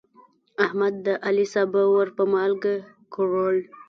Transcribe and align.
احمد 0.65 0.93
د 1.05 1.07
علي 1.25 1.45
سابه 1.53 1.81
ور 1.93 2.07
په 2.17 2.23
مالګه 2.33 2.75
کړل. 3.13 3.57